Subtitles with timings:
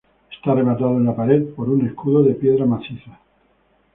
[0.31, 3.19] Está rematado en la pared por un escudo de piedra maciza.